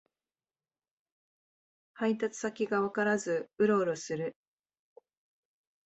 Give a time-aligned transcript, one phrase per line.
[1.93, 4.35] 配達先がわからずウロウロする